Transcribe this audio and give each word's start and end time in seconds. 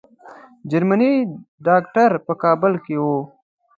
جرمني 0.71 1.13
ډاکټر 1.67 2.11
په 2.25 2.33
کابل 2.43 2.73
کې 2.85 2.95
وو. 3.03 3.19